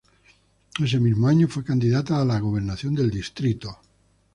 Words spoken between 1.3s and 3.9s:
fue candidata a la gobernación del Distrito.